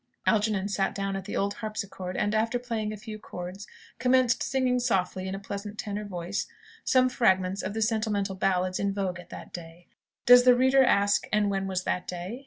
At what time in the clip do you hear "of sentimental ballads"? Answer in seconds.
7.61-8.79